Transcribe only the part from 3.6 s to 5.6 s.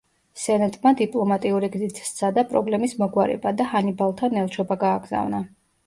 და ჰანიბალთან ელჩობა გააგზავნა.